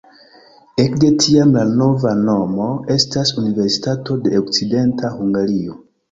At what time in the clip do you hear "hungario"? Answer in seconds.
5.19-5.77